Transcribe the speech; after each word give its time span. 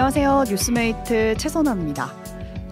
안녕하세요. 0.00 0.44
뉴스메이트 0.48 1.34
최선아입니다. 1.36 2.10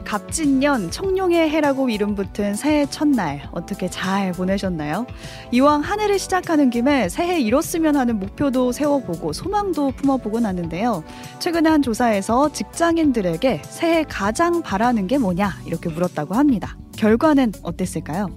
갑진년 0.03 0.91
청룡의 0.91 1.51
해라고 1.51 1.91
이름 1.91 2.15
붙은 2.15 2.55
새해 2.55 2.87
첫날 2.87 3.43
어떻게 3.53 3.91
잘 3.91 4.33
보내셨나요? 4.33 5.07
이왕 5.53 5.83
한 5.83 6.01
해를 6.01 6.19
시작하는 6.19 6.71
김에 6.71 7.11
새해 7.11 7.39
이뤘으면 7.39 7.97
하는 7.97 8.19
목표도 8.19 8.73
세워보고 8.73 9.35
소망도 9.35 9.91
품어보곤 9.91 10.47
하는데요. 10.47 11.05
최근에 11.39 11.69
한 11.69 11.83
조사에서 11.83 12.51
직장인들에게 12.51 13.61
새해 13.63 14.05
가장 14.05 14.63
바라는 14.63 15.07
게 15.07 15.19
뭐냐 15.19 15.53
이렇게 15.67 15.91
물었다고 15.91 16.35
합니다. 16.35 16.79
결과는 16.97 17.53
어땠을까요? 17.63 18.31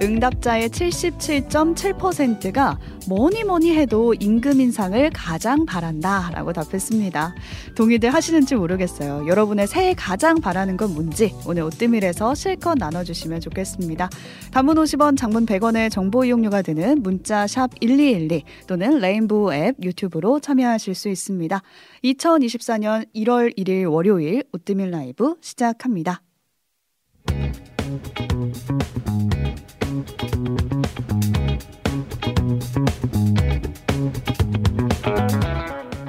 응답자의 0.00 0.70
77.7%가 0.70 2.78
뭐니 3.08 3.44
뭐니 3.44 3.72
해도 3.72 4.14
임금 4.14 4.60
인상을 4.60 5.10
가장 5.14 5.64
바란다 5.64 6.30
라고 6.32 6.52
답했습니다. 6.52 7.34
동의들 7.76 8.12
하시는지 8.12 8.56
모르겠어요. 8.56 9.26
여러분의 9.28 9.68
새해 9.68 9.94
가장 9.94 10.40
바라는 10.40 10.76
건 10.76 10.92
뭔지 10.92 11.32
오늘 11.46 11.62
오뜨밀에서 11.62 12.34
실컷 12.34 12.76
나눠주시면 12.78 13.40
좋겠습니다. 13.40 14.10
단문 14.50 14.76
50원, 14.76 15.16
장문 15.16 15.46
100원의 15.46 15.90
정보 15.90 16.24
이용료가 16.24 16.62
드는 16.62 17.02
문자 17.02 17.46
샵 17.46 17.70
1212 17.80 18.42
또는 18.66 18.98
레인보우 18.98 19.52
앱 19.54 19.76
유튜브로 19.82 20.40
참여하실 20.40 20.94
수 20.94 21.08
있습니다. 21.08 21.62
2024년 22.02 23.06
1월 23.14 23.56
1일 23.56 23.90
월요일 23.90 24.42
오뜨밀 24.52 24.90
라이브 24.90 25.36
시작합니다. 25.40 26.22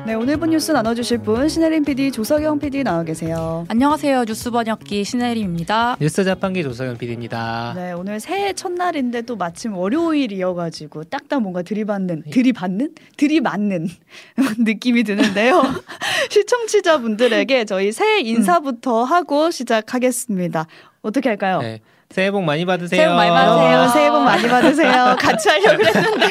네, 0.07 0.13
오늘 0.13 0.37
본 0.37 0.51
뉴스 0.51 0.71
나눠주실 0.71 1.17
분 1.17 1.49
신혜림 1.49 1.83
PD, 1.83 2.13
조석영 2.13 2.59
PD 2.59 2.81
나와 2.81 3.03
계세요. 3.03 3.65
안녕하세요. 3.67 4.23
뉴스 4.23 4.49
번역기 4.51 5.03
신혜림입니다. 5.03 5.97
뉴스 5.99 6.23
자판기 6.23 6.63
조석영 6.63 6.97
PD입니다. 6.97 7.73
네, 7.75 7.91
오늘 7.91 8.21
새해 8.21 8.53
첫날인데 8.53 9.23
또 9.23 9.35
마침 9.35 9.75
월요일이어가지고 9.75 11.03
딱딱 11.03 11.41
뭔가 11.41 11.61
들이받는, 11.61 12.23
들이받는? 12.31 12.95
들이맞는 13.17 13.89
느낌이 14.59 15.03
드는데요. 15.03 15.61
시청자분들에게 16.31 17.65
저희 17.65 17.91
새해 17.91 18.21
인사부터 18.21 19.03
하고 19.03 19.51
시작하겠습니다. 19.51 20.67
어떻게 21.01 21.27
할까요? 21.27 21.59
네. 21.59 21.81
새해 22.09 22.31
복 22.31 22.43
많이 22.43 22.65
받으세요. 22.65 22.97
새해 22.97 23.09
복 23.09 23.15
많이 23.15 23.29
받으세요. 23.31 23.79
어, 23.79 23.87
새해 23.89 24.09
복 24.09 24.23
많이 24.23 24.47
받으세요. 24.47 25.15
같이 25.19 25.49
하려고 25.49 25.85
했는데 25.85 26.25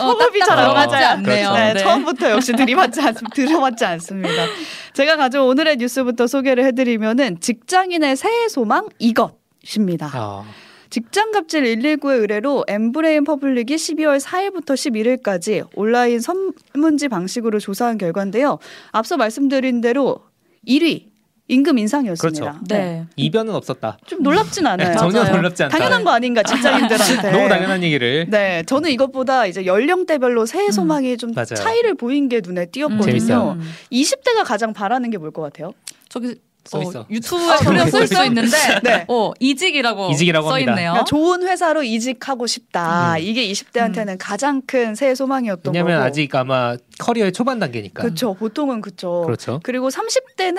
어, 0.00 0.10
호흡이 0.12 0.40
잘 0.40 0.60
안 0.60 0.74
맞지 0.74 0.94
않네요. 0.94 1.52
네, 1.52 1.72
네. 1.72 1.80
처음부터 1.80 2.30
역시 2.30 2.52
들이받지 2.52 3.00
않, 3.00 3.14
들어맞지 3.34 3.84
않습니다. 3.84 4.44
제가 4.92 5.16
가져온 5.16 5.48
오늘의 5.48 5.76
뉴스부터 5.78 6.26
소개를 6.26 6.64
해드리면은 6.66 7.40
직장인의 7.40 8.16
새해 8.16 8.48
소망 8.48 8.88
이것입니다. 8.98 10.10
어, 10.14 10.44
직장갑질 10.90 11.64
119의 11.64 12.20
의뢰로 12.20 12.64
엠브레인 12.68 13.24
퍼블릭이 13.24 13.74
12월 13.74 14.20
4일부터 14.20 14.74
11일까지 14.74 15.66
온라인 15.74 16.20
설문지 16.20 17.08
방식으로 17.08 17.58
조사한 17.58 17.98
결과인데요. 17.98 18.58
앞서 18.92 19.16
말씀드린 19.16 19.80
대로 19.80 20.20
1위 20.68 21.06
임금 21.48 21.78
인상이었습니다. 21.78 22.40
그렇죠. 22.52 22.58
네. 22.68 23.04
이변은 23.14 23.54
없었다. 23.54 23.98
좀 24.06 24.22
놀랍진 24.22 24.66
않아요. 24.66 24.96
전혀 24.98 25.20
맞아요. 25.22 25.36
놀랍지 25.36 25.62
않다. 25.62 25.76
당연한 25.78 26.02
거 26.04 26.10
아닌가 26.10 26.42
직장인들한테. 26.42 27.30
너무 27.30 27.48
당연한 27.48 27.82
얘기를. 27.84 28.26
네, 28.28 28.64
저는 28.66 28.90
이것보다 28.90 29.46
이제 29.46 29.64
연령대별로 29.64 30.44
새해 30.46 30.70
소망이 30.72 31.16
좀 31.16 31.32
맞아요. 31.32 31.54
차이를 31.54 31.94
보인 31.94 32.28
게 32.28 32.40
눈에 32.42 32.66
띄었거든요. 32.66 33.04
재밌어요. 33.04 33.58
20대가 33.92 34.44
가장 34.44 34.72
바라는 34.72 35.10
게 35.10 35.18
뭘 35.18 35.32
것 35.32 35.42
같아요? 35.42 35.72
저기 36.08 36.34
써 36.64 36.78
어, 36.78 36.82
있어. 36.82 37.06
유튜브에 37.08 37.56
그냥 37.64 37.88
쓸수 37.90 38.24
있는데 38.24 38.56
네. 38.82 39.04
어, 39.06 39.30
이직이라고, 39.38 40.10
이직이라고 40.10 40.48
써. 40.48 40.58
있네요. 40.58 40.74
그러니까 40.74 41.04
좋은 41.04 41.46
회사로 41.46 41.84
이직하고 41.84 42.48
싶다. 42.48 43.14
음. 43.14 43.18
이게 43.20 43.46
20대한테는 43.52 44.16
가장 44.18 44.62
큰 44.66 44.96
새해 44.96 45.14
소망이었던 45.14 45.72
왜냐면 45.72 45.98
거고. 45.98 46.06
아직 46.08 46.34
아마 46.34 46.76
커리어의 46.98 47.30
초반 47.32 47.60
단계니까. 47.60 48.02
그렇죠. 48.02 48.34
보통은 48.34 48.80
그렇죠. 48.80 49.22
그렇죠. 49.26 49.60
그리고 49.62 49.90
30대는 49.90 50.58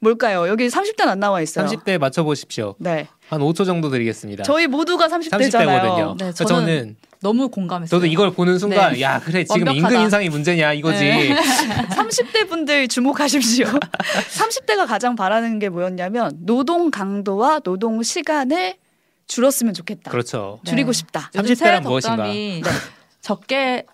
뭘까요? 0.00 0.46
여기 0.48 0.68
30대는 0.68 1.08
안 1.08 1.20
나와 1.20 1.40
있어요. 1.40 1.66
30대 1.66 1.98
맞춰 1.98 2.22
보십시오. 2.22 2.74
네. 2.78 3.08
한 3.28 3.40
5초 3.40 3.64
정도 3.64 3.88
드리겠습니다. 3.90 4.44
저희 4.44 4.66
모두가 4.66 5.08
30대잖아요. 5.08 5.50
30대거든요. 5.50 6.18
네, 6.18 6.32
저는, 6.32 6.48
저는 6.48 6.96
너무 7.20 7.48
공감했어요. 7.48 7.88
저도 7.98 8.06
이걸 8.06 8.30
보는 8.32 8.58
순간 8.58 8.92
네. 8.92 9.00
야 9.00 9.18
그래 9.20 9.42
지금 9.44 9.66
완벽하다. 9.66 9.88
임금 9.94 10.04
인상이 10.04 10.28
문제냐 10.28 10.74
이거지. 10.74 10.98
네. 11.04 11.34
30대 11.90 12.48
분들 12.48 12.88
주목하십시오. 12.88 13.66
30대가 14.36 14.86
가장 14.86 15.16
바라는 15.16 15.58
게 15.58 15.68
뭐였냐면 15.70 16.32
노동 16.40 16.90
강도와 16.90 17.60
노동 17.60 18.02
시간을 18.02 18.74
줄었으면 19.26 19.74
좋겠다. 19.74 20.10
그렇죠. 20.10 20.60
네. 20.64 20.70
줄이고 20.70 20.92
싶다. 20.92 21.30
요즘 21.34 21.54
30대란 21.54 21.58
새해 21.58 21.80
무엇인가? 21.80 22.16
덕담이 22.16 22.62
적게 23.22 23.86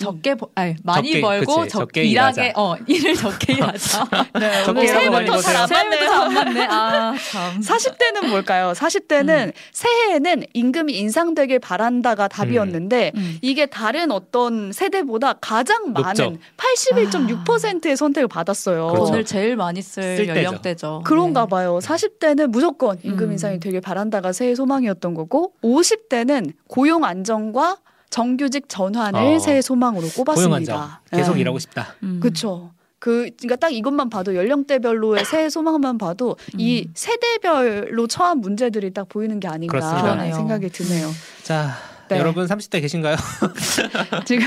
적게 0.00 0.34
버, 0.34 0.48
아니 0.54 0.74
많이 0.82 1.08
적게, 1.08 1.20
벌고 1.20 1.56
그치, 1.56 1.68
적, 1.70 1.78
적게 1.80 2.04
일하게 2.04 2.42
일하자. 2.44 2.60
어 2.60 2.76
일을 2.86 3.14
적게 3.14 3.52
일하자. 3.60 4.08
네, 4.40 4.64
적게 4.64 4.72
많이 4.72 4.88
새해부터. 4.88 5.38
잘안 5.42 5.68
맞네요. 5.68 6.10
안 6.10 6.34
맞네. 6.34 6.66
아 6.70 7.14
참. 7.30 7.60
40대는 7.60 8.28
뭘까요? 8.28 8.72
40대는 8.74 9.52
새해에는 9.72 10.44
임금이 10.54 10.94
인상되길 10.94 11.58
바란다가 11.58 12.26
답이었는데 12.28 13.12
음. 13.14 13.38
이게 13.42 13.66
다른 13.66 14.10
어떤 14.12 14.72
세대보다 14.72 15.34
가장 15.34 15.92
높죠. 15.92 16.02
많은 16.02 16.38
81.6%의 16.56 17.96
선택을 17.96 18.28
받았어요. 18.28 18.88
그렇죠. 18.88 19.06
돈을 19.06 19.24
제일 19.26 19.56
많이 19.56 19.82
쓸, 19.82 20.16
쓸. 20.16 20.28
연령대죠. 20.28 21.02
그런가 21.04 21.42
네. 21.44 21.48
봐요. 21.50 21.78
40대는 21.82 22.46
무조건 22.46 22.98
임금 23.02 23.26
음. 23.26 23.32
인상이 23.32 23.60
되길 23.60 23.82
바란다가 23.82 24.32
새해 24.32 24.54
소망이었던 24.54 25.12
거고 25.14 25.52
50대는 25.62 26.52
고용 26.66 27.04
안정과 27.04 27.76
정규직 28.12 28.68
전환을 28.68 29.18
어. 29.20 29.38
새해 29.38 29.62
소망으로 29.62 30.06
꼽았습니다. 30.08 31.00
계속 31.10 31.34
네. 31.34 31.40
일하고 31.40 31.58
싶다. 31.58 31.94
음. 32.02 32.20
그렇죠. 32.20 32.72
그 32.98 33.30
그러니까 33.38 33.56
딱 33.56 33.70
이것만 33.72 34.10
봐도 34.10 34.36
연령대별로의 34.36 35.24
새해 35.24 35.48
소망만 35.48 35.98
봐도 35.98 36.36
이 36.56 36.84
음. 36.86 36.92
세대별로 36.94 38.06
처한 38.06 38.38
문제들이 38.38 38.92
딱 38.92 39.08
보이는 39.08 39.40
게 39.40 39.48
아닌가라는 39.48 39.90
그렇습니다. 39.96 40.36
생각이 40.36 40.68
드네요. 40.68 41.10
자 41.42 41.72
네. 42.08 42.18
여러분 42.18 42.46
30대 42.46 42.82
계신가요? 42.82 43.16
지금 44.26 44.44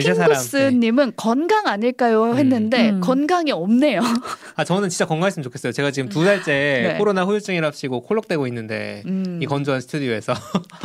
세 0.00 0.14
사람. 0.14 0.32
네. 0.80 1.10
건강 1.16 1.66
아닐까요 1.66 2.34
했는데 2.34 2.90
음. 2.90 3.00
건강이 3.00 3.52
없네요. 3.52 4.00
아 4.56 4.64
저는 4.64 4.88
진짜 4.88 5.06
건강했으면 5.06 5.42
좋겠어요. 5.44 5.72
제가 5.72 5.90
지금 5.90 6.08
두 6.08 6.24
달째 6.24 6.52
네. 6.92 6.98
코로나 6.98 7.24
후유증이랍시고 7.24 8.02
콜록대고 8.02 8.46
있는데 8.48 9.02
음, 9.06 9.38
이 9.42 9.46
건조한 9.46 9.80
스튜디오에서 9.80 10.34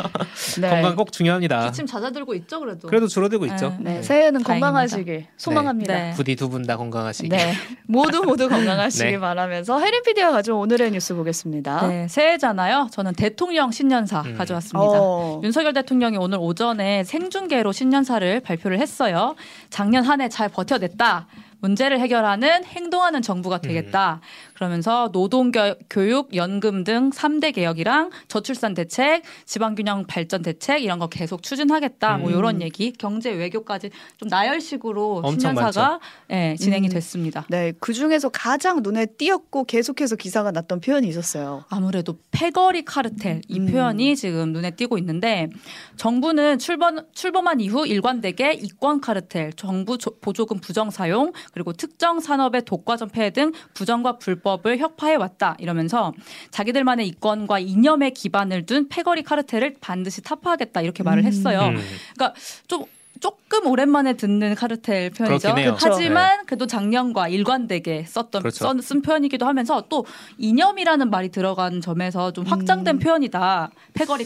네. 0.61 0.69
건강 0.69 0.95
꼭 0.95 1.11
중요합니다. 1.11 1.65
기침 1.65 1.85
잦아들고 1.85 2.33
있죠, 2.35 2.59
그래도. 2.59 2.87
그래도 2.87 3.07
줄어들고 3.07 3.45
있죠. 3.47 3.75
네. 3.79 3.95
네, 3.95 4.01
새해는 4.03 4.43
다행입니다. 4.43 4.67
건강하시길 4.67 5.25
소망합니다. 5.37 5.93
네. 5.93 6.13
부디 6.15 6.35
두 6.35 6.49
분 6.49 6.63
다 6.67 6.77
건강하시길. 6.77 7.29
네. 7.29 7.53
모두 7.87 8.21
모두 8.23 8.49
건강하시길 8.49 9.11
네. 9.11 9.19
바라면서 9.19 9.79
해리 9.79 10.01
PD가 10.03 10.31
가져온 10.31 10.61
오늘의 10.61 10.91
뉴스 10.91 11.13
보겠습니다. 11.15 11.87
네, 11.87 12.07
새해잖아요. 12.09 12.89
저는 12.91 13.13
대통령 13.13 13.71
신년사 13.71 14.21
음. 14.25 14.35
가져왔습니다. 14.37 14.79
어, 14.99 15.41
윤석열 15.43 15.73
대통령이 15.73 16.17
오늘 16.17 16.37
오전에 16.39 17.03
생중계로 17.03 17.71
신년사를 17.71 18.39
발표를 18.41 18.79
했 18.79 18.87
어요. 19.05 19.35
작년 19.69 20.03
한 20.05 20.21
해 20.21 20.29
잘 20.29 20.49
버텨냈다. 20.49 21.27
문제를 21.59 21.99
해결하는 21.99 22.63
행동하는 22.65 23.21
정부가 23.21 23.57
되겠다. 23.59 24.21
그러면서 24.67 25.11
노동 25.11 25.51
교육, 25.87 26.35
연금 26.35 26.83
등 26.83 27.11
3대 27.11 27.53
개혁이랑 27.53 28.09
저출산 28.27 28.73
대책, 28.73 29.21
지방 29.45 29.75
균형 29.75 30.03
발전 30.07 30.41
대책 30.41 30.83
이런 30.83 30.97
거 30.97 31.05
계속 31.07 31.43
추진하겠다. 31.43 32.17
뭐 32.17 32.31
음. 32.31 32.35
이런 32.39 32.61
얘기, 32.63 32.91
경제 32.91 33.29
외교까지 33.31 33.91
좀 34.17 34.29
나열식으로 34.29 35.21
신년사가 35.29 35.99
예, 36.31 36.55
진행이 36.57 36.87
음. 36.87 36.89
됐습니다. 36.89 37.45
네, 37.49 37.71
그 37.79 37.93
중에서 37.93 38.29
가장 38.29 38.81
눈에 38.81 39.05
띄었고 39.05 39.65
계속해서 39.65 40.15
기사가 40.15 40.49
났던 40.49 40.81
표현이 40.81 41.07
있었어요. 41.07 41.63
아무래도 41.69 42.17
패거리 42.31 42.83
카르텔 42.83 43.41
이 43.47 43.59
음. 43.59 43.67
표현이 43.67 44.15
지금 44.15 44.53
눈에 44.53 44.71
띄고 44.71 44.97
있는데 44.97 45.49
정부는 45.97 46.57
출범 46.57 47.05
출범한 47.13 47.59
이후 47.59 47.85
일관되게 47.85 48.53
이권 48.53 49.01
카르텔, 49.01 49.53
정부 49.53 49.99
조- 49.99 50.17
보조금 50.19 50.57
부정 50.57 50.89
사용 50.89 51.31
그리고 51.53 51.73
특정 51.73 52.19
산업의 52.19 52.63
독과 52.65 52.97
점 52.97 53.07
폐해 53.09 53.29
등 53.29 53.51
부정과 53.75 54.17
불법 54.17 54.46
을 54.65 54.77
혁파해 54.79 55.15
왔다 55.15 55.55
이러면서 55.59 56.13
자기들만의 56.51 57.05
이권과 57.07 57.59
이념에 57.59 58.09
기반을 58.11 58.65
둔 58.65 58.87
패거리 58.87 59.23
카르텔을 59.23 59.75
반드시 59.81 60.21
타파하겠다 60.21 60.81
이렇게 60.81 61.03
말을 61.03 61.23
음. 61.23 61.27
했어요. 61.27 61.59
음. 61.61 61.77
그러니까 62.15 62.33
좀 62.67 62.85
조금 63.19 63.65
오랜만에 63.67 64.13
듣는 64.13 64.55
카르텔 64.55 65.09
표현이죠. 65.09 65.53
그렇죠. 65.55 65.77
하지만 65.91 66.45
그래도 66.45 66.67
작년과 66.67 67.29
일관되게 67.29 68.05
썼던 68.07 68.41
그렇죠. 68.41 68.57
써- 68.65 68.81
쓴 68.81 69.01
표현이기도 69.01 69.45
하면서 69.45 69.83
또 69.89 70.05
이념이라는 70.37 71.09
말이 71.09 71.29
들어간 71.29 71.81
점에서 71.81 72.31
좀 72.31 72.45
확장된 72.45 72.95
음. 72.95 72.99
표현이다. 72.99 73.71
패거리 73.93 74.25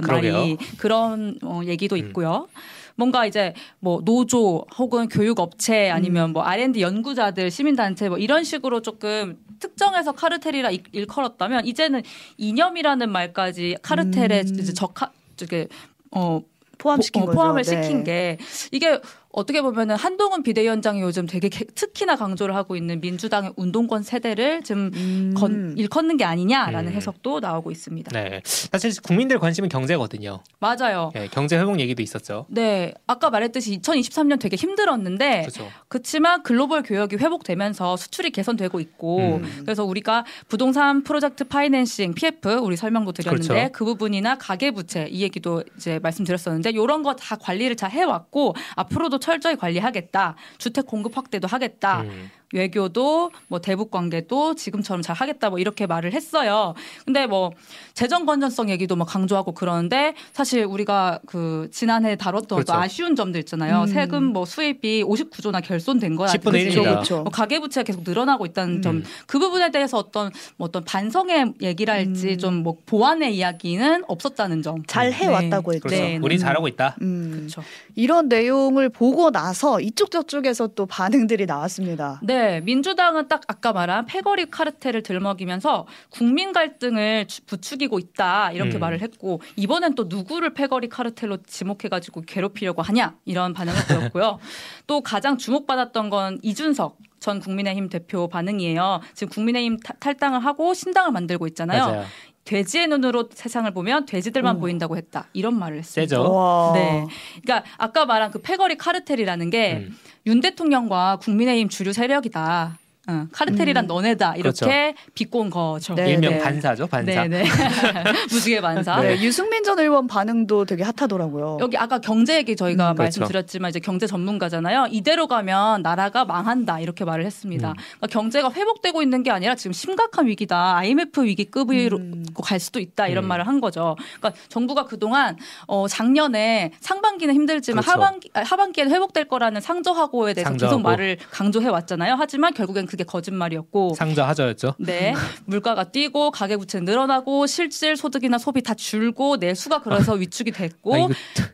그러게요. 0.00 0.32
말이 0.32 0.56
그런 0.76 1.38
어, 1.42 1.60
얘기도 1.64 1.96
음. 1.96 1.98
있고요. 1.98 2.48
뭔가 2.96 3.26
이제 3.26 3.54
뭐 3.80 4.00
노조 4.04 4.64
혹은 4.78 5.08
교육업체 5.08 5.90
아니면 5.90 6.32
뭐 6.32 6.42
R&D 6.42 6.80
연구자들 6.82 7.50
시민단체 7.50 8.08
뭐 8.08 8.18
이런 8.18 8.44
식으로 8.44 8.80
조금 8.82 9.38
특정해서 9.60 10.12
카르텔이라 10.12 10.70
일- 10.70 10.82
일컬었다면 10.92 11.66
이제는 11.66 12.02
이념이라는 12.36 13.10
말까지 13.10 13.76
카르텔에 13.82 14.40
음. 14.40 14.58
이제 14.60 14.72
적하 14.72 15.10
이게 15.40 15.68
어 16.10 16.40
포함시킨 16.78 17.22
어, 17.22 17.26
거죠. 17.26 17.36
포함을 17.36 17.62
네. 17.62 17.82
시킨 17.82 18.04
게 18.04 18.38
이게 18.72 19.00
어떻게 19.32 19.62
보면은 19.62 19.96
한동훈 19.96 20.42
비대위원장이 20.42 21.00
요즘 21.00 21.26
되게 21.26 21.48
개- 21.48 21.64
특히나 21.64 22.16
강조를 22.16 22.54
하고 22.54 22.76
있는 22.76 23.00
민주당의 23.00 23.52
운동권 23.56 24.02
세대를 24.02 24.62
좀 24.62 24.90
음. 24.94 25.34
건, 25.34 25.74
일컫는 25.78 26.18
게 26.18 26.24
아니냐라는 26.24 26.92
음. 26.92 26.96
해석도 26.96 27.40
나오고 27.40 27.70
있습니다. 27.70 28.10
네. 28.12 28.42
사실 28.44 28.92
국민들 29.02 29.38
관심은 29.38 29.70
경제거든요. 29.70 30.40
맞아요. 30.60 31.12
예, 31.16 31.28
경제 31.28 31.56
회복 31.58 31.80
얘기도 31.80 32.02
있었죠. 32.02 32.44
네, 32.50 32.92
아까 33.06 33.30
말했듯이 33.30 33.78
2023년 33.80 34.38
되게 34.38 34.56
힘들었는데 34.56 35.40
그렇죠. 35.42 35.68
그렇지만 35.88 36.42
글로벌 36.42 36.82
교역이 36.82 37.16
회복되면서 37.16 37.96
수출이 37.96 38.30
개선되고 38.32 38.80
있고 38.80 39.36
음. 39.38 39.60
그래서 39.62 39.84
우리가 39.84 40.26
부동산 40.48 41.02
프로젝트 41.02 41.44
파이낸싱 41.44 42.12
PF 42.14 42.58
우리 42.60 42.76
설명도 42.76 43.12
드렸는데 43.12 43.48
그렇죠. 43.48 43.72
그 43.72 43.84
부분이나 43.86 44.36
가계 44.36 44.72
부채 44.72 45.06
이 45.10 45.22
얘기도 45.22 45.64
이제 45.78 45.98
말씀드렸었는데 46.02 46.70
이런 46.70 47.02
거 47.02 47.12
다 47.22 47.36
관리를 47.36 47.76
잘 47.76 47.90
해왔고 47.90 48.54
앞으로도 48.74 49.18
철저히 49.22 49.56
관리하겠다 49.56 50.34
주택 50.58 50.86
공급 50.86 51.16
확대도 51.16 51.48
하겠다 51.48 52.02
음. 52.02 52.30
외교도 52.52 53.30
뭐 53.48 53.60
대북 53.60 53.90
관계도 53.90 54.54
지금처럼 54.54 55.02
잘 55.02 55.16
하겠다 55.16 55.50
뭐 55.50 55.58
이렇게 55.58 55.86
말을 55.86 56.12
했어요. 56.12 56.74
근데 57.04 57.26
뭐 57.26 57.52
재정 57.94 58.26
건전성 58.26 58.70
얘기도 58.70 58.96
뭐 58.96 59.06
강조하고 59.06 59.52
그러는데 59.52 60.14
사실 60.32 60.64
우리가 60.64 61.20
그 61.26 61.68
지난해 61.72 62.16
다뤘던 62.16 62.56
그렇죠. 62.56 62.72
또 62.72 62.78
아쉬운 62.78 63.16
점들 63.16 63.40
있잖아요. 63.40 63.82
음. 63.82 63.86
세금 63.86 64.24
뭐 64.24 64.44
수입이 64.44 65.04
59조나 65.04 65.62
결손된 65.62 66.16
거야. 66.16 66.32
10분의 66.32 66.52
그치? 66.52 66.78
1입니다. 66.78 66.82
그렇죠. 66.82 67.22
뭐 67.22 67.30
가계 67.30 67.58
부채가 67.60 67.84
계속 67.84 68.02
늘어나고 68.04 68.46
있다는 68.46 68.76
음. 68.76 68.82
점. 68.82 69.04
그 69.26 69.38
부분에 69.38 69.70
대해서 69.70 69.98
어떤 69.98 70.30
뭐 70.56 70.68
어떤 70.68 70.84
반성의 70.84 71.54
얘기랄지 71.60 72.32
음. 72.32 72.38
좀뭐 72.38 72.76
보완의 72.86 73.36
이야기는 73.36 74.04
없었다는 74.08 74.62
점. 74.62 74.82
잘 74.86 75.10
네. 75.10 75.16
해왔다고 75.16 75.74
했죠. 75.74 75.88
그렇죠. 75.88 76.02
네, 76.02 76.18
우리 76.22 76.36
네. 76.36 76.38
잘하고 76.38 76.68
있다. 76.68 76.96
음. 77.02 77.30
그렇죠. 77.32 77.62
이런 77.94 78.28
내용을 78.28 78.88
보고 78.88 79.30
나서 79.30 79.80
이쪽 79.80 80.10
저쪽에서 80.10 80.68
또 80.68 80.86
반응들이 80.86 81.46
나왔습니다. 81.46 82.20
네, 82.22 82.41
민주당은 82.62 83.28
딱 83.28 83.42
아까 83.46 83.72
말한 83.72 84.06
패거리 84.06 84.50
카르텔을 84.50 85.02
들먹이면서 85.02 85.86
국민 86.10 86.52
갈등을 86.52 87.26
주- 87.26 87.44
부추기고 87.46 87.98
있다 87.98 88.52
이렇게 88.52 88.76
음. 88.76 88.80
말을 88.80 89.00
했고 89.00 89.40
이번엔 89.56 89.94
또 89.94 90.04
누구를 90.08 90.54
패거리 90.54 90.88
카르텔로 90.88 91.38
지목해가지고 91.46 92.22
괴롭히려고 92.22 92.82
하냐 92.82 93.16
이런 93.24 93.52
반응을 93.54 93.78
보였고요. 93.88 94.38
또 94.86 95.00
가장 95.00 95.38
주목받았던 95.38 96.10
건 96.10 96.38
이준석 96.42 96.98
전 97.20 97.38
국민의힘 97.38 97.88
대표 97.88 98.28
반응이에요. 98.28 99.00
지금 99.14 99.32
국민의힘 99.32 99.78
타- 99.78 99.94
탈당을 100.00 100.40
하고 100.44 100.74
신당을 100.74 101.12
만들고 101.12 101.46
있잖아요. 101.48 101.86
맞아요. 101.86 102.04
돼지의 102.44 102.88
눈으로 102.88 103.28
세상을 103.32 103.70
보면 103.72 104.06
돼지들만 104.06 104.56
오. 104.56 104.60
보인다고 104.60 104.96
했다 104.96 105.26
이런 105.32 105.58
말을 105.58 105.78
했습니다. 105.78 106.16
세죠. 106.16 106.72
네. 106.74 107.06
그러니까 107.42 107.70
아까 107.78 108.04
말한 108.04 108.30
그 108.30 108.40
패거리 108.40 108.76
카르텔이라는 108.76 109.50
게 109.50 109.86
음. 109.88 109.98
윤 110.26 110.40
대통령과 110.40 111.16
국민의힘 111.16 111.68
주류 111.68 111.92
세력이다. 111.92 112.78
응, 113.08 113.28
카르텔이란 113.32 113.84
음. 113.84 113.86
너네다. 113.88 114.36
이렇게 114.36 114.92
그렇죠. 114.92 115.00
비꼰 115.14 115.50
거죠. 115.50 115.94
네, 115.94 116.10
일명 116.12 116.34
네. 116.34 116.38
반사죠, 116.38 116.86
반사. 116.86 117.26
네, 117.26 117.28
네. 117.28 117.44
무지개 118.30 118.60
반사. 118.60 119.00
네, 119.00 119.20
유승민 119.20 119.64
전 119.64 119.78
의원 119.80 120.06
반응도 120.06 120.64
되게 120.66 120.84
핫하더라고요. 120.84 121.58
여기 121.60 121.76
아까 121.76 121.98
경제 121.98 122.36
얘기 122.36 122.54
저희가 122.54 122.92
음, 122.92 122.96
그렇죠. 122.96 123.20
말씀드렸지만 123.20 123.70
이제 123.70 123.80
경제 123.80 124.06
전문가잖아요. 124.06 124.86
이대로 124.92 125.26
가면 125.26 125.82
나라가 125.82 126.24
망한다 126.24 126.78
이렇게 126.78 127.04
말을 127.04 127.26
했습니다. 127.26 127.70
음. 127.70 127.74
그러니까 127.74 128.06
경제가 128.06 128.52
회복되고 128.52 129.02
있는 129.02 129.24
게 129.24 129.32
아니라 129.32 129.56
지금 129.56 129.72
심각한 129.72 130.28
위기다. 130.28 130.76
IMF 130.76 131.24
위기급으로 131.24 131.96
음. 131.96 132.24
갈 132.40 132.60
수도 132.60 132.78
있다 132.78 133.08
이런 133.08 133.24
음. 133.24 133.28
말을 133.28 133.48
한 133.48 133.60
거죠. 133.60 133.96
그러니까 134.20 134.40
정부가 134.48 134.84
그동안 134.84 135.36
어 135.66 135.88
작년에 135.88 136.70
상반기는 136.80 137.34
힘들지만 137.34 137.82
그렇죠. 137.82 138.00
하반기 138.00 138.30
아, 138.34 138.42
하반기에는 138.42 138.92
회복될 138.94 139.24
거라는 139.26 139.60
상저하고에 139.60 140.34
대해서 140.34 140.50
상저하고. 140.50 140.76
계속 140.76 140.82
말을 140.82 141.18
강조해 141.32 141.66
왔잖아요. 141.68 142.14
하지만 142.16 142.54
결국엔 142.54 142.86
그게 142.92 143.04
거짓말이었고 143.04 143.94
상저 143.94 144.22
하저였죠. 144.22 144.74
네. 144.78 145.14
물가가 145.46 145.84
뛰고 145.84 146.30
가계 146.30 146.58
부채 146.58 146.78
늘어나고 146.78 147.46
실질 147.46 147.96
소득이나 147.96 148.36
소비 148.36 148.62
다 148.62 148.74
줄고 148.74 149.36
내수가 149.36 149.80
그래서 149.80 150.12
위축이 150.12 150.50
됐고 150.50 150.94
아, 150.94 151.08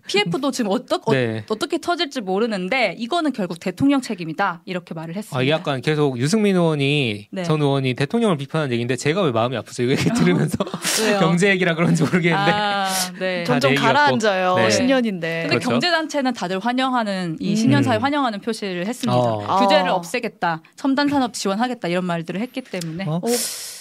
PF도 0.09 0.51
지금 0.51 0.71
어떠, 0.71 1.01
네. 1.11 1.45
어, 1.49 1.55
떻게 1.55 1.79
터질지 1.79 2.21
모르는데 2.23 2.95
이거는 2.99 3.33
결국 3.33 3.61
대통령 3.61 4.01
책임이다 4.01 4.63
이렇게 4.65 4.95
말을 4.95 5.15
했습니다. 5.15 5.39
아, 5.39 5.43
이게 5.43 5.53
약간 5.53 5.81
계속 5.81 6.19
유승민 6.19 6.57
의원이 6.57 7.29
네. 7.31 7.43
전 7.45 7.61
의원이 7.61 7.95
대통령을 7.95 8.37
비판하는 8.37 8.73
얘기인데 8.73 8.97
제가 8.97 9.23
왜 9.23 9.31
마음이 9.31 9.57
아프죠? 9.57 9.83
이거 9.83 9.93
얘기 9.93 10.11
들으면서? 10.11 10.57
경제 11.21 11.49
얘기라 11.51 11.75
그런지 11.75 12.03
모르겠는데 12.03 12.53
아, 12.53 12.89
네. 13.19 13.45
다 13.45 13.61
점점. 13.61 13.85
가라앉아요. 13.85 14.57
네. 14.57 14.71
신년인데. 14.71 15.43
근데 15.43 15.49
그렇죠. 15.49 15.71
경제단체는 15.71 16.33
다들 16.33 16.59
환영하는 16.59 17.37
이 17.41 17.51
음. 17.51 17.57
신년사에 17.57 17.99
환영하는 17.99 18.41
표시를 18.41 18.87
했습니다. 18.87 19.19
어. 19.19 19.61
규제를 19.61 19.91
아. 19.91 19.95
없애겠다, 19.95 20.63
첨단 20.77 21.09
산업 21.09 21.35
지원하겠다 21.35 21.89
이런 21.89 22.05
말들을 22.05 22.41
했기 22.41 22.61
때문에 22.63 23.05
어? 23.07 23.21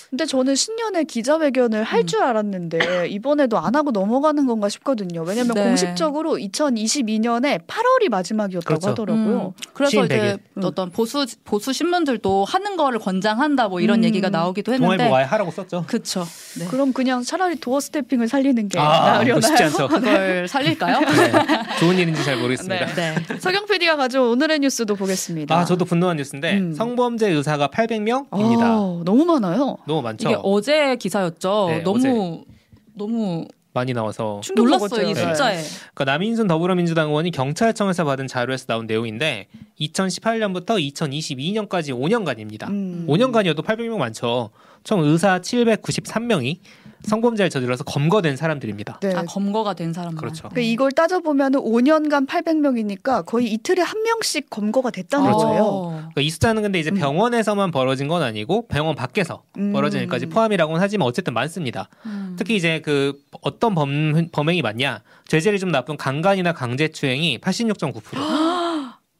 어, 0.08 0.10
근데 0.10 0.26
저는 0.26 0.56
신년에 0.56 1.04
기자회견을 1.04 1.84
할 1.84 2.02
음. 2.02 2.06
줄 2.08 2.24
알았는데 2.24 3.08
이번에도 3.10 3.58
안 3.58 3.76
하고 3.76 3.92
넘어가는 3.92 4.46
건가 4.46 4.70
싶거든요. 4.70 5.24
왜냐하면 5.24 5.54
네. 5.56 5.64
공식적으로 5.64 6.38
2022년에 6.38 7.66
8월이 7.68 8.10
마지막이었다고 8.10 8.68
그렇죠. 8.80 8.90
하더라고요. 8.90 9.54
음, 9.58 9.70
그래서 9.74 10.06
이제. 10.06 10.38
음. 10.58 10.64
어떤 10.64 10.90
보수 10.90 11.26
보수 11.44 11.72
신문들도 11.72 12.46
하는 12.46 12.78
거를 12.78 13.00
권장한다 13.00 13.68
뭐 13.68 13.80
이런 13.80 14.00
음. 14.00 14.04
얘기가 14.06 14.30
나오기도 14.30 14.76
동아일보 14.76 14.94
했는데 15.04 15.16
아예 15.16 15.26
하라고 15.26 15.52
썼죠. 15.52 15.84
그쵸. 15.88 16.26
네. 16.60 16.66
그럼 16.68 16.94
그냥 16.94 17.24
차라리 17.24 17.56
도어 17.60 17.80
스태핑을 17.80 18.28
살리는 18.28 18.68
게 18.70 18.80
아, 18.80 19.20
그거 19.24 19.40
쉽지 19.42 19.64
나으려나요? 19.64 19.66
않죠. 19.66 19.88
그걸 19.88 20.48
살릴까요? 20.50 21.00
네. 21.00 21.32
좋은 21.80 21.98
일인지 21.98 22.24
잘 22.24 22.38
모르겠습니다. 22.38 22.86
네. 22.96 23.16
서경 23.40 23.66
PD가 23.66 23.96
가져온 23.96 24.32
오늘의 24.32 24.60
뉴스도 24.60 24.96
보겠습니다. 24.96 25.58
아, 25.58 25.66
저도 25.66 25.86
분노한 25.86 26.18
뉴스인데 26.18 26.58
음. 26.58 26.74
성범죄 26.74 27.30
의사가 27.30 27.68
800명입니다. 27.70 28.62
아, 28.62 29.02
너무 29.06 29.26
많아요. 29.26 29.78
너무 29.86 29.97
많죠. 30.02 30.30
이게 30.30 30.40
어제 30.42 30.96
기사였죠. 30.96 31.68
네, 31.70 31.80
너무 31.82 32.46
너무 32.94 33.46
많이 33.78 33.94
나와서 33.94 34.42
충격 34.44 34.66
놀랐어요. 34.66 35.08
이 35.08 35.14
네. 35.14 35.22
숫자에. 35.22 35.62
그러니까 35.94 36.06
남인순 36.06 36.48
더불어민주당 36.48 37.10
의원이 37.10 37.30
경찰청에서 37.32 38.06
받은 38.06 38.28
자료에서 38.28 38.66
나온 38.68 38.88
내용인데 38.88 39.48
2018년부터 39.80 40.80
2022년까지 40.92 41.94
5년간입니다. 41.94 42.70
음. 42.70 43.06
5년간이어도 43.08 43.64
800명 43.64 43.98
많죠. 43.98 44.50
총 44.84 45.02
의사 45.02 45.40
793명이 45.40 46.58
성범죄를 47.04 47.50
저질러서 47.50 47.84
검거된 47.84 48.36
사람들입니다. 48.36 49.00
네. 49.02 49.14
아 49.16 49.24
검거가 49.24 49.74
된 49.74 49.94
사람만. 49.94 50.16
그렇죠. 50.18 50.50
그 50.50 50.62
이걸 50.62 50.92
따져보면 50.92 51.54
5년간 51.54 52.28
800명이니까 52.28 53.26
거의 53.26 53.52
이틀에 53.54 53.82
한 53.82 54.02
명씩 54.04 54.50
검거가 54.50 54.92
됐다는 54.92 55.26
그렇죠. 55.26 55.48
거예요. 55.48 55.64
어. 55.64 55.90
그러니까 55.92 56.22
이 56.22 56.30
숫자는 56.30 56.62
근데 56.62 56.80
이제 56.80 56.90
음. 56.92 56.96
병원에서만 56.96 57.72
벌어진 57.72 58.08
건 58.08 58.24
아니고 58.24 58.68
병원 58.68 58.96
밖에서 58.96 59.44
음. 59.58 59.74
벌어진 59.74 60.02
일까지 60.02 60.28
포함이라고는 60.28 60.82
하지만 60.82 61.08
어쨌든 61.08 61.34
많습니다. 61.34 61.90
음. 62.06 62.36
특히 62.38 62.56
이제 62.56 62.82
그 62.82 63.20
어떤 63.42 63.76
범, 63.76 64.30
범행이 64.32 64.62
많냐 64.62 65.02
죄질이 65.28 65.60
좀 65.60 65.72
나쁜 65.72 65.98
강간이나 65.98 66.54
강제추행이 66.54 67.40
86.9% 67.40 68.02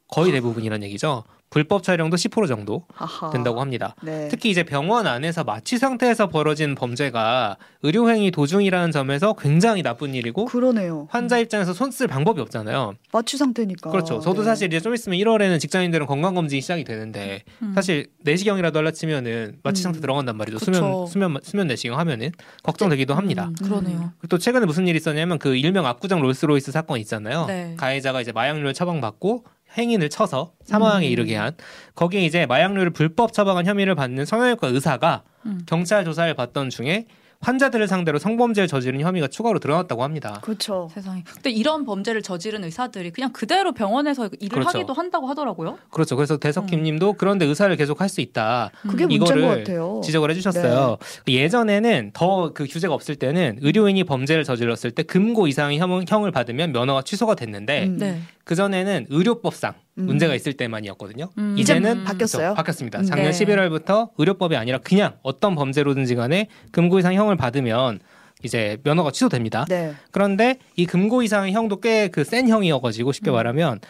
거의 0.08 0.32
대부분이란 0.32 0.82
얘기죠. 0.84 1.24
불법 1.50 1.82
촬영도 1.82 2.16
10% 2.16 2.46
정도. 2.46 2.84
된다고 3.32 3.60
합니다. 3.60 3.94
네. 4.02 4.28
특히 4.30 4.50
이제 4.50 4.62
병원 4.64 5.06
안에서 5.06 5.44
마취 5.44 5.78
상태에서 5.78 6.28
벌어진 6.28 6.74
범죄가 6.74 7.56
의료행위 7.82 8.30
도중이라는 8.30 8.90
점에서 8.90 9.32
굉장히 9.34 9.82
나쁜 9.82 10.14
일이고 10.14 10.44
그러네요. 10.44 11.08
환자 11.10 11.38
입장에서 11.38 11.72
손쓸 11.72 12.06
방법이 12.06 12.40
없잖아요. 12.42 12.94
마취 13.12 13.38
상태니까. 13.38 13.90
그렇죠. 13.90 14.20
저도 14.20 14.42
네. 14.42 14.44
사실 14.44 14.66
이제 14.66 14.80
좀 14.80 14.92
있으면 14.92 15.18
1월에는 15.18 15.58
직장인들은 15.58 16.06
건강검진이 16.06 16.60
시작이 16.60 16.84
되는데 16.84 17.44
음. 17.62 17.72
사실 17.74 18.08
내시경이라도 18.24 18.78
하려 18.80 18.90
치면은 18.90 19.58
마취 19.62 19.82
상태 19.82 19.98
음. 19.98 20.00
들어간단 20.02 20.36
말이죠. 20.36 20.58
그쵸. 20.58 20.72
수면 20.72 21.06
수면 21.06 21.36
수면 21.42 21.66
내시경 21.68 21.98
하면은 21.98 22.30
걱정되기도 22.62 23.14
합니다. 23.14 23.46
음, 23.46 23.54
그러네요. 23.54 24.12
또 24.28 24.36
최근에 24.36 24.66
무슨 24.66 24.86
일이 24.86 24.98
있었냐면 24.98 25.38
그 25.38 25.56
일명 25.56 25.86
압구정 25.86 26.20
롤스로이스 26.20 26.72
사건 26.72 26.98
있잖아요. 27.00 27.46
네. 27.46 27.74
가해자가 27.78 28.20
이제 28.20 28.32
마약류를 28.32 28.74
처방받고 28.74 29.44
행인을 29.76 30.08
쳐서 30.08 30.52
사망에 30.64 31.06
음. 31.06 31.10
이르게 31.10 31.36
한 31.36 31.52
거기에 31.94 32.24
이제 32.24 32.46
마약류를 32.46 32.90
불법 32.90 33.32
처방한 33.32 33.66
혐의를 33.66 33.94
받는 33.94 34.24
성형외과 34.24 34.68
의사가 34.68 35.24
음. 35.46 35.62
경찰 35.66 36.04
조사를 36.04 36.32
받던 36.34 36.70
중에 36.70 37.06
환자들을 37.40 37.86
상대로 37.86 38.18
성범죄를 38.18 38.66
저지른 38.66 39.00
혐의가 39.00 39.28
추가로 39.28 39.60
드러났다고 39.60 40.02
합니다. 40.02 40.40
그렇죠. 40.42 40.88
세상에. 40.92 41.22
근데 41.32 41.50
이런 41.50 41.84
범죄를 41.84 42.20
저지른 42.20 42.64
의사들이 42.64 43.12
그냥 43.12 43.32
그대로 43.32 43.72
병원에서 43.72 44.28
일을 44.40 44.48
그렇죠. 44.60 44.78
하기도 44.78 44.92
한다고 44.92 45.28
하더라고요. 45.28 45.78
그렇죠. 45.90 46.16
그래서 46.16 46.36
대석김님도 46.36 47.12
그런데 47.14 47.46
의사를 47.46 47.74
계속 47.76 48.00
할 48.00 48.08
수 48.08 48.22
있다 48.22 48.70
그게 48.88 49.04
음. 49.04 49.08
문제인 49.08 49.20
것 49.20 49.26
이거를 49.36 49.64
같아요. 49.64 50.00
지적을 50.02 50.30
해주셨어요. 50.30 50.96
예전에는 51.28 52.10
더 52.14 52.52
그 52.54 52.64
규제가 52.66 52.94
없을 52.94 53.14
때는 53.16 53.58
의료인이 53.60 54.02
범죄를 54.04 54.42
저질렀을 54.44 54.90
때 54.92 55.02
금고 55.02 55.46
이상의 55.46 55.78
형- 55.78 56.04
형을 56.08 56.30
받으면 56.32 56.72
면허가 56.72 57.02
취소가 57.02 57.34
됐는데 57.34 57.84
음. 57.84 57.98
네. 57.98 58.20
그 58.44 58.54
전에는 58.54 59.06
의료법상 59.10 59.74
음. 59.76 59.87
문제가 60.06 60.34
있을 60.34 60.52
때만이었거든요. 60.54 61.28
음. 61.38 61.54
이제는 61.58 62.04
바뀌었어요? 62.04 62.40
그렇죠. 62.48 62.54
바뀌었습니다. 62.54 63.00
음. 63.00 63.04
작년 63.04 63.30
네. 63.32 63.44
11월부터 63.44 64.10
의료법이 64.18 64.56
아니라 64.56 64.78
그냥 64.78 65.14
어떤 65.22 65.54
범죄로든지 65.54 66.14
간에 66.14 66.48
금고 66.72 66.98
이상 66.98 67.14
형을 67.14 67.36
받으면 67.36 68.00
이제 68.44 68.78
면허가 68.84 69.10
취소됩니다. 69.10 69.64
네. 69.68 69.94
그런데 70.12 70.58
이 70.76 70.86
금고 70.86 71.22
이상의 71.22 71.52
형도 71.52 71.80
꽤 71.80 72.08
그 72.08 72.22
센 72.24 72.48
형이어가지고 72.48 73.12
쉽게 73.12 73.30
음. 73.30 73.34
말하면 73.34 73.80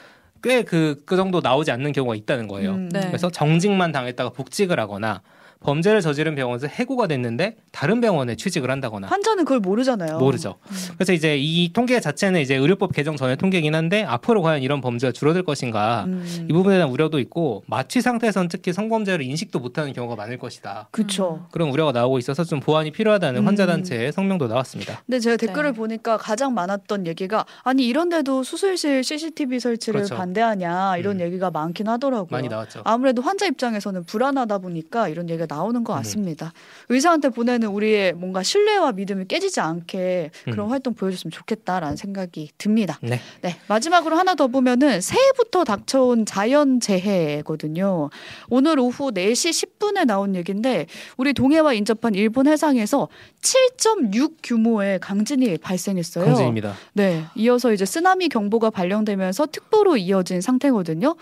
꽤 0.43 0.63
그 0.63 1.03
그 1.05 1.17
정도 1.17 1.41
나오지 1.41 1.71
않는 1.73 1.93
경우가 1.93 2.15
있다는 2.15 2.49
거예요. 2.49 2.73
음. 2.75 2.89
네. 2.91 3.01
그래서 3.09 3.29
정직만 3.31 3.93
당했다가 3.93 4.31
복직을 4.31 4.79
하거나 4.81 5.21
범죄를 5.61 6.01
저지른 6.01 6.35
병원에서 6.35 6.67
해고가 6.69 7.07
됐는데 7.09 7.57
다른 7.73 8.01
병원에 8.01 8.37
취직을 8.37 8.71
한다거나 8.71 9.09
환자는 9.09 9.45
그걸 9.45 9.61
모르잖아요. 9.61 10.19
모르죠. 10.19 10.57
음. 10.71 10.77
그래서 10.95 11.13
이제 11.13 11.37
이 11.37 11.73
통계 11.73 11.99
자체는 12.01 12.41
이제 12.41 12.55
의료법 12.55 12.93
개정 12.93 13.17
전의 13.17 13.37
통계이긴 13.37 13.75
한데 13.75 14.05
앞으로 14.05 14.43
과연 14.43 14.63
이런 14.63 14.81
범죄가 14.81 15.13
줄어들 15.13 15.43
것인가 15.43 16.05
음. 16.07 16.47
이 16.49 16.53
부분에 16.53 16.77
대한 16.77 16.91
우려도 16.91 17.19
있고 17.19 17.65
마취 17.67 18.01
상태에선 18.01 18.49
특히 18.49 18.73
성범죄를 18.73 19.25
인식도 19.25 19.59
못하는 19.59 19.93
경우가 19.93 20.15
많을 20.15 20.39
것이다. 20.39 20.89
그렇죠. 20.93 21.47
그런 21.51 21.71
우려가 21.71 21.93
나오고 21.93 22.19
있어서 22.19 22.45
좀 22.45 22.61
보완이 22.61 22.93
필요하다는 22.93 23.41
음. 23.43 23.47
환자 23.47 23.67
단체의 23.67 24.13
성명도 24.13 24.47
나왔습니다. 24.47 25.03
근데 25.07 25.19
제가 25.19 25.37
댓글을 25.37 25.73
네. 25.73 25.77
보니까 25.77 26.17
가장 26.19 26.55
많았던 26.55 27.07
얘기가 27.09 27.45
아니 27.65 27.87
이런데도 27.87 28.45
수술실 28.45 29.03
CCTV 29.03 29.59
설치를 29.59 30.01
그렇죠. 30.01 30.17
반대하냐 30.17 30.99
이런 30.99 31.17
음. 31.17 31.21
얘기가 31.27 31.51
많긴 31.51 31.89
하더라고요. 31.89 32.29
많이 32.31 32.49
나왔죠. 32.49 32.83
아무래도 32.85 33.23
환자 33.23 33.47
입장에서는 33.47 34.05
불안하다 34.05 34.59
보니까 34.59 35.09
이런 35.09 35.29
얘기가 35.29 35.48
나오는 35.49 35.83
것 35.85 35.95
네. 35.95 35.99
같습니다. 35.99 36.53
의사한테 36.89 37.31
보내는 37.31 37.69
우리의 37.69 38.13
뭔가 38.13 38.43
신뢰와 38.43 38.93
믿음이 38.93 39.27
깨지지 39.27 39.61
않게 39.61 40.31
그런 40.45 40.67
음. 40.67 40.71
활동 40.71 40.95
보여줬으면 40.95 41.33
좋겠다라는 41.33 41.97
생각이 41.97 42.51
듭니다. 42.59 42.99
네. 43.03 43.21
네, 43.43 43.57
마지막으로 43.69 44.17
하나 44.17 44.35
더 44.35 44.47
보면은 44.49 45.01
새해부터 45.01 45.65
닥쳐온 45.65 46.27
자연 46.27 46.81
재해거든요. 46.81 48.11
오늘 48.49 48.79
오후 48.79 49.11
4시 49.11 49.79
10분에 49.79 50.07
나온 50.07 50.35
얘기인데 50.35 50.87
우리 51.17 51.33
동해와 51.33 51.73
인접한 51.75 52.15
일본 52.15 52.47
해상에서 52.47 53.09
7.6 53.43 54.37
규모의 54.43 54.99
강진이 55.01 55.59
발생했어요. 55.59 56.25
강진입니다. 56.25 56.75
네, 56.93 57.25
이어서 57.37 57.73
이제 57.73 57.85
쓰나미 57.85 58.29
경보가 58.29 58.71
발령되면서 58.71 59.47
특보로 59.47 59.97
이어진 59.97 60.41
상태거든요. 60.41 61.17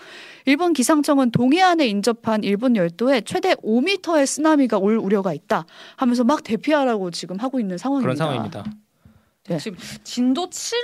일본 0.45 0.73
기상청은 0.73 1.31
동해안에 1.31 1.87
인접한 1.87 2.43
일본 2.43 2.75
열도에 2.75 3.21
최대 3.21 3.53
5m 3.55 4.16
의 4.19 4.27
쓰나미가 4.27 4.77
올 4.77 4.97
우려가 4.97 5.33
있다 5.33 5.65
하면서 5.95 6.23
막 6.23 6.43
대피하라고 6.43 7.11
지금 7.11 7.37
하고 7.37 7.59
있는 7.59 7.77
상황입니다. 7.77 8.05
그런 8.05 8.15
상황입니다. 8.17 8.63
네. 9.47 9.57
지금 9.57 9.77
진도 10.03 10.49
7 10.49 10.77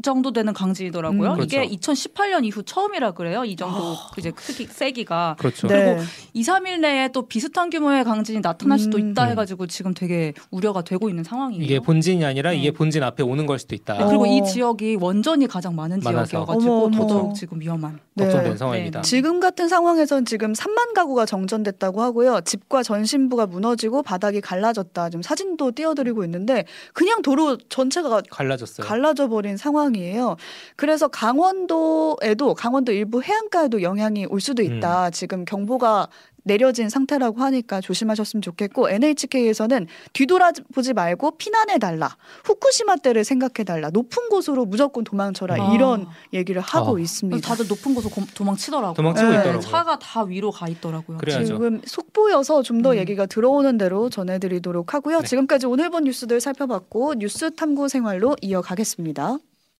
정도 0.00 0.32
되는 0.32 0.52
강진이더라고요. 0.52 1.30
음. 1.32 1.34
그렇죠. 1.34 1.42
이게 1.42 1.76
2018년 1.76 2.44
이후 2.44 2.62
처음이라 2.62 3.12
그래요. 3.12 3.44
이 3.44 3.56
정도 3.56 3.96
이제 4.16 4.30
크기 4.30 4.64
세기가 4.64 5.36
그렇죠. 5.38 5.66
네. 5.66 5.98
2, 6.32 6.42
3일 6.42 6.80
내에 6.80 7.08
또 7.08 7.26
비슷한 7.26 7.68
규모의 7.68 8.04
강진이 8.04 8.40
나타날 8.40 8.78
수도 8.78 8.98
음. 8.98 9.10
있다 9.10 9.24
음. 9.24 9.30
해가지고 9.30 9.66
지금 9.66 9.92
되게 9.92 10.32
우려가 10.50 10.82
되고 10.82 11.10
있는 11.10 11.24
상황이에요. 11.24 11.62
이게 11.62 11.80
본진이 11.80 12.24
아니라 12.24 12.50
네. 12.50 12.58
이게 12.58 12.70
본진 12.70 13.02
앞에 13.02 13.22
오는 13.22 13.44
걸 13.44 13.58
수도 13.58 13.74
있다. 13.74 13.98
네, 13.98 14.04
그리고 14.06 14.24
어. 14.24 14.26
이 14.26 14.42
지역이 14.44 14.96
원전이 15.00 15.46
가장 15.48 15.76
많은 15.76 16.00
많아서. 16.00 16.26
지역이어가지고 16.26 16.84
어머. 16.84 16.96
더더욱 16.96 17.34
지금 17.34 17.60
위험한. 17.60 17.98
걱정된 18.18 18.52
네. 18.52 18.56
상황입니다. 18.56 19.00
지금 19.02 19.40
같은 19.40 19.68
상황에선 19.68 20.24
지금 20.24 20.52
3만 20.52 20.92
가구가 20.94 21.24
정전됐다고 21.24 22.02
하고요. 22.02 22.42
집과 22.42 22.82
전신부가 22.82 23.46
무너지고 23.46 24.02
바닥이 24.02 24.40
갈라졌다. 24.40 25.10
지금 25.10 25.22
사진도 25.22 25.72
띄워드리고 25.72 26.24
있는데 26.24 26.64
그냥 26.92 27.22
도로 27.22 27.56
전체가 27.56 28.22
갈라졌어요. 28.30 28.86
갈라져 28.86 29.28
버린 29.28 29.56
상황이에요. 29.56 30.36
그래서 30.76 31.08
강원도에도 31.08 32.54
강원도 32.54 32.92
일부 32.92 33.22
해안가에도 33.22 33.82
영향이 33.82 34.26
올 34.26 34.40
수도 34.40 34.62
있다. 34.62 35.10
지금 35.10 35.44
경보가 35.44 36.08
내려진 36.44 36.88
상태라고 36.88 37.40
하니까 37.40 37.80
조심하셨으면 37.80 38.42
좋겠고 38.42 38.90
NHK에서는 38.90 39.86
뒤돌아보지 40.12 40.92
말고 40.92 41.32
피난해 41.38 41.78
달라. 41.78 42.16
후쿠시마 42.44 42.96
때를 42.96 43.24
생각해 43.24 43.64
달라. 43.64 43.90
높은 43.90 44.28
곳으로 44.28 44.64
무조건 44.64 45.04
도망쳐라. 45.04 45.54
아. 45.54 45.74
이런 45.74 46.06
얘기를 46.32 46.60
하고 46.60 46.94
어. 46.94 46.98
있습니다. 46.98 47.46
다들 47.46 47.66
높은 47.68 47.94
곳으로 47.94 48.10
고- 48.12 48.26
도망치더라고요. 48.34 48.94
도망치고 48.94 49.28
네. 49.30 49.36
있더라고요. 49.38 49.60
차가 49.60 49.98
다 49.98 50.22
위로 50.24 50.50
가 50.50 50.68
있더라고요. 50.68 51.18
그래야죠. 51.18 51.44
지금 51.46 51.80
속보여서 51.84 52.62
좀더 52.62 52.92
음. 52.92 52.96
얘기가 52.96 53.26
들어오는 53.26 53.78
대로 53.78 54.10
전해드리도록 54.10 54.94
하고요. 54.94 55.20
네. 55.20 55.26
지금까지 55.26 55.66
오늘 55.66 55.90
본 55.90 56.04
뉴스들 56.04 56.40
살펴봤고 56.40 57.14
뉴스 57.14 57.54
탐구 57.54 57.88
생활로 57.88 58.36
이어가겠습니다. 58.42 59.38